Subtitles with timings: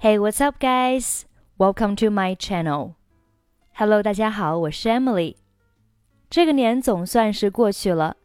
[0.00, 1.24] Hey, what's up, guys?
[1.58, 2.94] Welcome to my channel.
[3.74, 5.34] Hello，大家好，我是 Emily。
[6.30, 8.16] 这个年总算是过去了，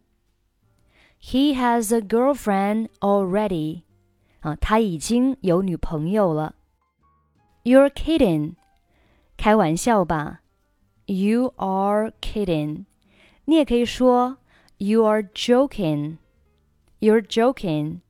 [1.22, 3.83] He has a girlfriend already。
[4.41, 6.55] 啊，他已经有女朋友了。
[7.62, 8.55] You're kidding，
[9.36, 10.41] 开玩笑吧
[11.06, 12.86] ？You are kidding。
[13.44, 14.38] 你也可以说
[14.78, 16.19] You are joking。
[17.00, 18.00] You're joking，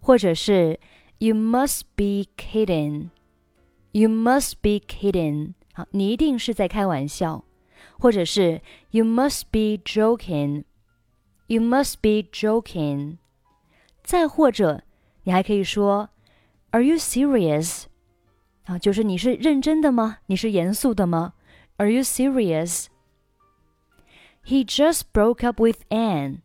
[0.00, 0.78] 或者是
[1.18, 3.10] You must be kidding。
[3.92, 5.54] You must be kidding。
[5.72, 7.44] 好，你一定是在开玩笑，
[7.98, 10.64] 或者是 You must be joking。
[11.46, 13.18] You must be joking。
[14.02, 14.82] 再或者，
[15.29, 16.09] 你还可以说
[16.71, 17.85] Are you serious？
[18.65, 20.17] 啊，就是你是认真的吗？
[20.25, 21.33] 你是严肃的吗？
[21.77, 26.39] Are you serious？He just broke up with Anne.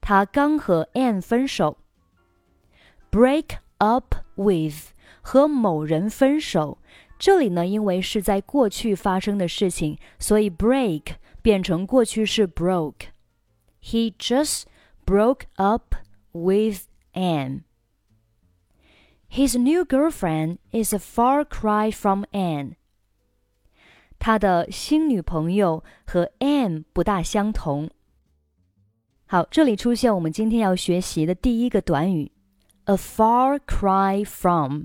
[0.00, 1.78] 他刚和 Anne 分手。
[3.10, 6.78] Break up with 和某人分手，
[7.18, 14.64] 这里呢，因为是在过去发生的事情，所以 break 变成过去式 broke。He just
[15.06, 15.94] broke up
[16.32, 16.82] with
[17.13, 17.61] Anne.
[19.29, 22.75] His new girlfriend is a far cry from Anne.
[24.19, 27.89] 他的新女朋友和 Anne 不大相同。
[29.25, 32.31] 好，这里出现我们今天要学习的第一个短语
[32.85, 34.83] ，a far cry from。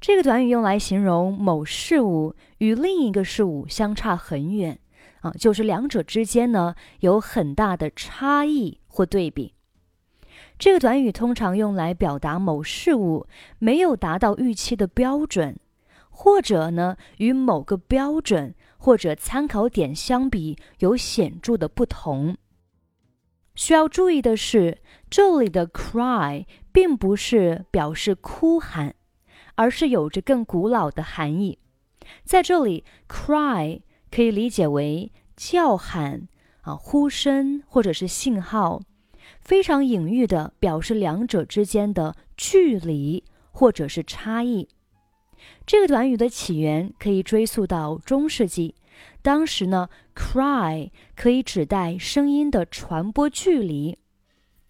[0.00, 4.78] 这个短语用来形容某事物与另一个事物相差很远
[5.22, 9.55] 啊，就是两者之间呢有很大的差异或对比。
[10.58, 13.26] 这个短语通常用来表达某事物
[13.58, 15.58] 没有达到预期的标准。
[16.18, 22.38] 或者呢，与某个标准或者参考点相比有显著的不同。
[23.54, 24.78] 需要注意的是，
[25.10, 28.94] 这里的 cry 并不是表示哭喊，
[29.56, 31.58] 而是有着更古老的含义。
[32.24, 36.28] 在这里，cry 可以理解为叫喊
[36.62, 38.80] 啊、呼声或者是信号，
[39.46, 44.68] 非常隐喻的表示两者之间的距离或者是差异。
[45.64, 48.74] 这个短语的起源可以追溯到中世纪，
[49.22, 53.96] 当时呢，cry 可以指代声音的传播距离，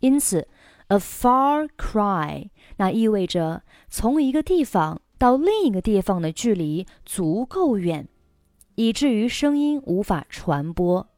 [0.00, 0.47] 因此
[0.88, 8.06] ，a far cry 那意味着从一个地方到另一个地方的距离足够远，
[8.75, 11.09] 以至于声音无法传播。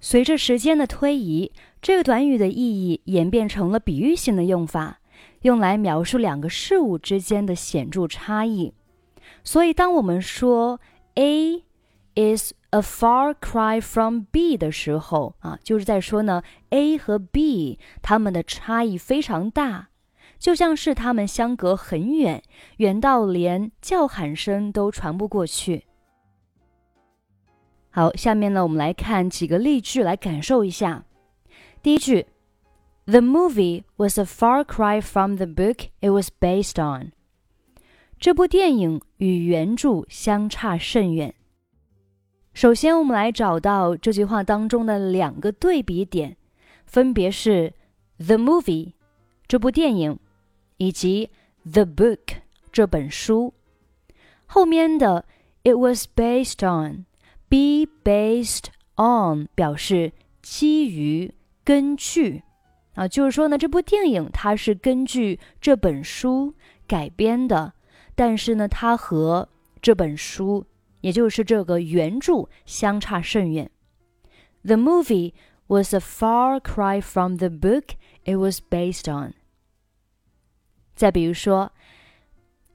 [0.00, 5.00] 随着时间的推移，这个短语的意义演变成了比喻性的用法。
[5.42, 8.72] 用来描述两个事物之间的显著差异，
[9.44, 10.80] 所以当我们说
[11.14, 11.62] A
[12.14, 19.88] is a far cry from B 的时候，啊，就是在说呢 A 和 B 它们的差异非常大，
[20.38, 22.42] 就像是它们相隔很远，
[22.78, 25.84] 远到连叫喊声都传不过去。
[27.90, 31.04] 好，下面呢，我们来看几个例句来感受一下。
[31.82, 32.26] 第一句。
[33.10, 37.12] The movie was a far cry from the book it was based on.
[38.20, 41.34] 这部电影与原著相差甚远。
[42.52, 46.36] 首先，我们来找到这句话当中的两个对比点，
[46.84, 47.72] 分别是
[48.18, 48.92] the movie
[49.46, 50.18] 这部电影，
[50.76, 51.30] 以及
[51.64, 53.54] the book 这本书。
[54.44, 55.24] 后面的
[55.62, 57.06] it was based on”
[57.49, 58.65] on，be based
[58.95, 60.11] on 表示
[60.41, 61.33] 基于、
[61.63, 62.43] 根据。
[62.95, 66.53] 啊，就是说呢，这部电影它是根据这本书
[66.87, 67.73] 改编的，
[68.13, 69.49] 但是呢，它和
[69.81, 70.65] 这本书，
[71.01, 73.71] 也就是这个原着相差甚远。
[74.63, 75.33] The movie
[75.67, 77.95] was a far cry from the book
[78.25, 79.33] it was based on。
[80.95, 81.71] 再比如说，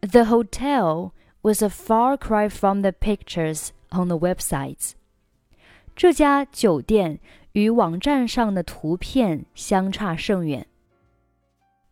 [0.00, 1.12] The hotel
[1.42, 4.93] was a far cry from the pictures on the websites。
[5.95, 7.19] 这家酒店
[7.51, 10.65] 与网站上的图片相差甚远。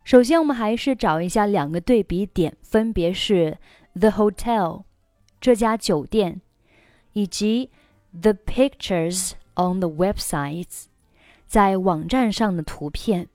[0.02, 3.58] 首先，我们还是找一下两个对比点，分别是
[3.94, 4.82] the hotel
[5.40, 6.40] 这家酒店，
[7.12, 7.70] 以及
[8.12, 10.86] the pictures on the websites
[11.46, 13.28] 在网站上的图片。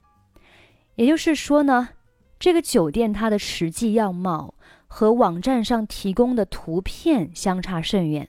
[0.96, 1.90] 也就是说呢，
[2.38, 4.54] 这个酒店它的实际样貌
[4.88, 8.28] 和网站上提供的图片相差甚远。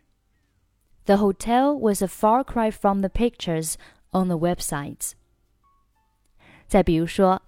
[1.07, 3.75] The hotel was a far cry from the pictures
[4.12, 5.13] on the websites。
[6.68, 7.41] 再比如说。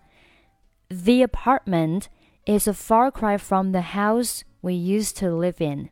[0.88, 2.04] The apartment
[2.46, 5.90] is a far cry from the house we used to live in.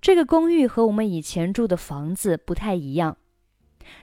[0.00, 3.16] 这个公寓和我们以前住的房子不太一样。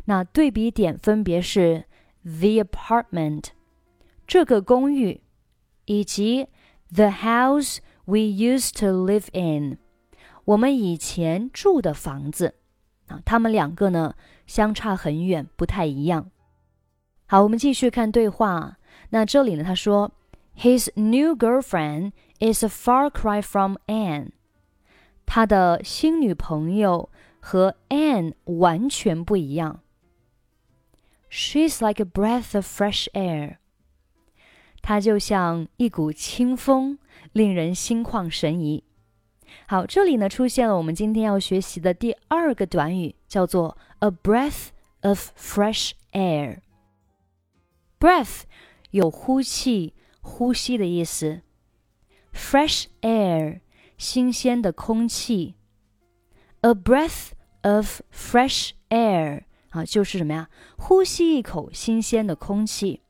[0.04, 1.86] 那对比点分别是
[2.24, 3.52] the apartment
[4.28, 5.22] 这个公寓，
[5.86, 6.48] 以及
[6.92, 9.78] the house we used to live in
[10.45, 12.55] 我们以前住的房子
[13.07, 14.15] 啊，他们两个呢
[14.47, 16.31] 相差很远，不太一样。
[17.27, 18.79] 好，我们继续看对话。
[19.11, 19.65] 那这里呢？
[19.65, 20.13] 他说
[20.59, 24.31] ，His new girlfriend is a far cry from Anne。
[25.25, 27.09] 他的新女朋友
[27.41, 29.81] 和 Anne 完全不一样。
[31.31, 33.57] She's like a breath of fresh air。
[34.83, 36.99] 她就像一股清风，
[37.33, 38.85] 令人心旷神怡。
[39.67, 44.69] 好，这里呢出现了我们今天要学习的第二个短语，叫做 a breath
[45.03, 46.59] of fresh air。
[47.99, 48.43] breath
[48.91, 51.43] 有呼气、呼吸的意思。
[52.35, 53.61] Fresh air，
[53.99, 55.55] 新鲜的空气。
[56.63, 57.33] A breath
[57.63, 60.49] of fresh air，啊，就是什么呀？
[60.77, 63.02] 呼吸一口新鲜的空气。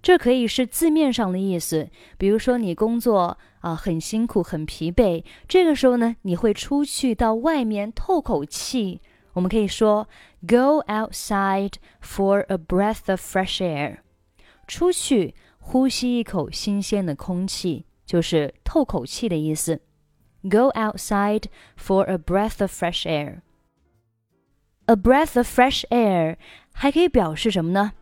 [0.00, 9.00] 这可以是字面上的意思，比如说你工作啊很辛苦、很疲惫，这个时候呢，你会出去到外面透口气。
[9.34, 10.08] 我们可以说
[10.46, 13.98] ，Go outside for a breath of fresh air。
[14.66, 19.80] 出去呼吸一口新鲜的空气，就是透口气的意思。
[20.42, 21.44] Go outside
[21.76, 23.40] for a breath of fresh air.
[24.86, 26.36] A breath of fresh air
[26.72, 27.92] 还可以表示什么呢？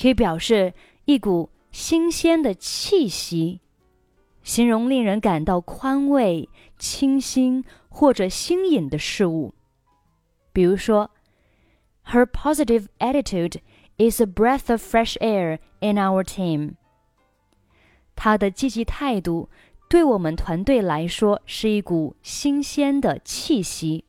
[0.00, 0.72] 可以表示
[1.09, 3.59] 一股新鲜的气息，
[4.43, 9.53] 形容令人感到宽慰、清新或者新颖的事物。
[10.53, 11.11] 比如说，
[12.05, 13.59] Her positive attitude
[13.97, 16.75] is a breath of fresh air in our team。
[18.15, 19.49] 他的积极态度
[19.89, 24.05] 对我们团队来说是一股新鲜的气息。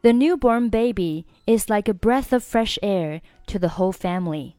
[0.00, 4.54] The newborn baby is like a breath of fresh air to the whole family。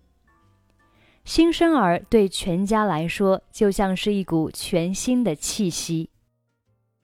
[1.25, 6.11] 新生儿对全家来说就像是一股全新的气息。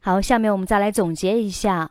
[0.00, 1.90] 好，下面我们再来总结一下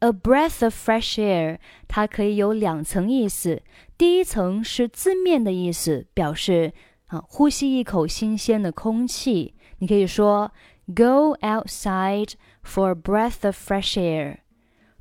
[0.00, 3.62] A breath of fresh air，它可以有两层意思。
[3.96, 6.72] 第一层是字面的意思，表示
[7.08, 9.54] 啊，呼吸一口新鲜的空气。
[9.78, 10.52] 你可以说
[10.86, 12.32] Go outside
[12.64, 14.38] for a breath of fresh air，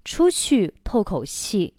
[0.04, 1.76] 出去透口气。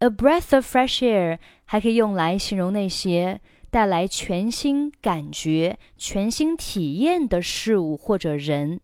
[0.00, 3.40] A breath of fresh air 还可以用来形容那些
[3.70, 8.80] 带来全新感觉、全新体验的事物或者人。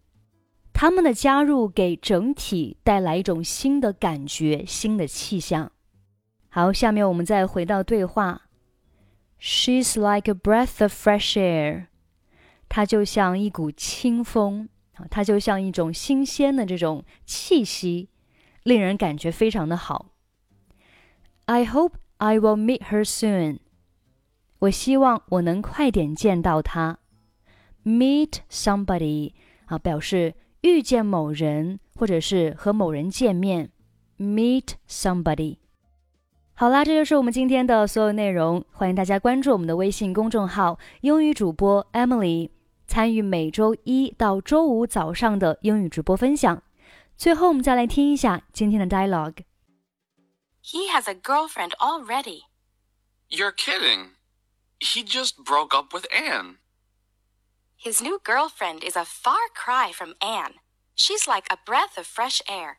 [0.75, 5.73] 他们的加入给整体带来一种新的感觉、新的气象。
[6.51, 8.43] 好，下面我们再回到对话。
[9.41, 11.87] She's like a breath of fresh air。
[12.69, 18.11] 她就像一股清风啊，她就像一种新鲜的这种气息，
[18.65, 20.13] 令人感觉非常的好。
[21.47, 23.59] I hope I will meet her soon。
[24.61, 26.99] 我希望我能快点见到她。
[27.85, 29.33] Meet somebody
[29.65, 30.35] 啊，表示。
[30.63, 33.71] 遇见某人，或者是和某人见面
[34.19, 35.59] ，meet somebody。
[36.55, 38.65] 好啦，这就是我们今天的所有内容。
[38.73, 42.51] 欢迎大家关注我们的微信公众号“英语主播 Emily”，
[42.89, 46.61] 参与每周一到周五早上的英语直播分享。
[47.17, 49.37] 最后，我们再来听一下今天的 dialogue。
[50.67, 52.47] He has a girlfriend already.
[53.29, 54.17] You're kidding.
[54.81, 56.57] He just broke up with Anne.
[57.77, 60.55] His new girlfriend is a far cry from Anne.
[60.97, 62.79] She's like a breath of fresh air.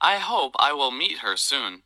[0.00, 1.82] I hope I will meet her soon.